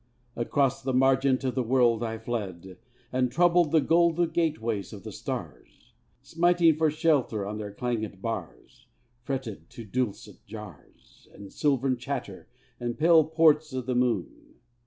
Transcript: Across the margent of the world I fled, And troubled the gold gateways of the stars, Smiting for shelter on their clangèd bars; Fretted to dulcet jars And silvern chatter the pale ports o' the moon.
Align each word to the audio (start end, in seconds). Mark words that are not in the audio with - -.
Across 0.35 0.81
the 0.81 0.95
margent 0.95 1.43
of 1.43 1.53
the 1.53 1.61
world 1.61 2.01
I 2.01 2.17
fled, 2.17 2.79
And 3.13 3.31
troubled 3.31 3.69
the 3.71 3.81
gold 3.81 4.33
gateways 4.33 4.93
of 4.93 5.03
the 5.03 5.11
stars, 5.11 5.93
Smiting 6.23 6.75
for 6.75 6.89
shelter 6.89 7.45
on 7.45 7.59
their 7.59 7.71
clangèd 7.71 8.19
bars; 8.19 8.87
Fretted 9.21 9.69
to 9.69 9.85
dulcet 9.85 10.43
jars 10.47 11.27
And 11.35 11.53
silvern 11.53 11.97
chatter 11.97 12.47
the 12.79 12.95
pale 12.95 13.23
ports 13.23 13.75
o' 13.75 13.81
the 13.81 13.93
moon. 13.93 14.55